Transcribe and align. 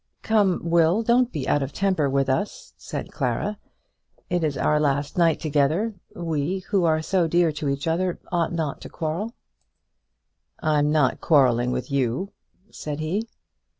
"Come, 0.23 0.61
Will, 0.63 1.03
don't 1.03 1.31
be 1.31 1.47
out 1.47 1.61
of 1.61 1.73
temper 1.73 2.09
with 2.09 2.27
us," 2.27 2.73
said 2.75 3.11
Clara. 3.11 3.59
"It 4.31 4.43
is 4.43 4.57
our 4.57 4.79
last 4.79 5.15
night 5.15 5.39
together. 5.39 5.93
We, 6.15 6.63
who 6.71 6.85
are 6.85 7.03
so 7.03 7.27
dear 7.27 7.51
to 7.51 7.69
each 7.69 7.85
other, 7.87 8.17
ought 8.31 8.51
not 8.51 8.81
to 8.81 8.89
quarrel." 8.89 9.35
"I'm 10.59 10.91
not 10.91 11.21
quarrelling 11.21 11.69
with 11.71 11.91
you," 11.91 12.31
said 12.71 12.99
he. 12.99 13.27